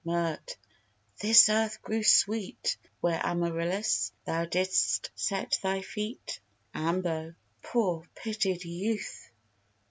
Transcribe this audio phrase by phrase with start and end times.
[0.03, 0.55] MIRT.
[1.19, 6.39] This earth grew sweet Where, Amarillis, thou didst set thy feet.
[6.73, 9.29] AMBO Poor pitied youth!